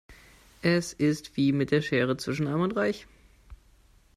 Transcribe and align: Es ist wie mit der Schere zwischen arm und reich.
Es 0.63 0.93
ist 0.93 1.37
wie 1.37 1.51
mit 1.51 1.69
der 1.69 1.83
Schere 1.83 2.17
zwischen 2.17 2.47
arm 2.47 2.61
und 2.61 2.75
reich. 2.75 3.05